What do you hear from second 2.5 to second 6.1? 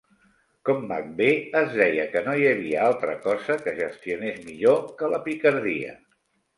havia altra cosa que gestionés millor que la picardia.